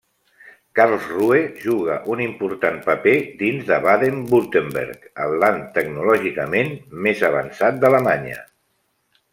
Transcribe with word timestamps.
Karlsruhe 0.77 1.41
juga 1.65 1.97
un 2.13 2.23
important 2.29 2.79
paper 2.87 3.13
dins 3.43 3.69
de 3.69 3.79
Baden-Württemberg, 3.85 5.05
el 5.27 5.37
Land 5.45 5.69
tecnològicament 5.77 6.77
més 7.09 7.25
avançat 7.33 7.81
d'Alemanya. 7.85 8.45